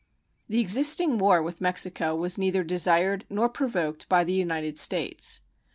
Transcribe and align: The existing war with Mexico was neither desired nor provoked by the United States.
The 0.49 0.59
existing 0.59 1.19
war 1.19 1.43
with 1.43 1.61
Mexico 1.61 2.15
was 2.15 2.35
neither 2.35 2.63
desired 2.63 3.23
nor 3.29 3.47
provoked 3.49 4.09
by 4.09 4.23
the 4.23 4.33
United 4.33 4.79
States. 4.79 5.41